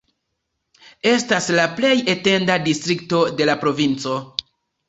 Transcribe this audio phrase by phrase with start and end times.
[1.11, 4.19] Estas la plej etenda distrikto de la provinco.